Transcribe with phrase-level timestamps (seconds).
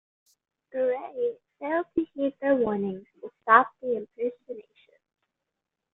[0.73, 4.99] Geray failed to heed their warnings to stop the impersonations.